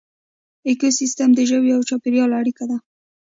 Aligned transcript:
ایکوسیسټم 0.67 1.29
د 1.35 1.39
ژویو 1.49 1.75
او 1.77 1.81
چاپیریال 1.89 2.31
اړیکه 2.39 2.63
ده 2.69 2.77